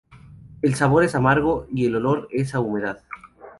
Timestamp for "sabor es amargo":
0.73-1.67